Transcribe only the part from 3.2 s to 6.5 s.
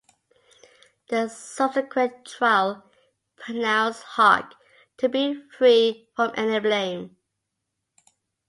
pronounced "Hawke" to be free from